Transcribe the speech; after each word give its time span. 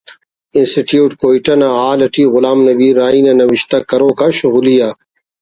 انسٹی 0.57 0.81
ٹیوٹ 0.87 1.11
کوئٹہ 1.21 1.53
نا 1.61 1.67
ہال 1.79 1.99
اٹی 2.05 2.23
غلام 2.33 2.59
نبی 2.69 2.87
راہی 2.99 3.21
نا 3.25 3.33
نوشتہ 3.39 3.77
کروک 3.89 4.19
آ 4.25 4.27
شغلی 4.39 4.75
آ 4.87 4.89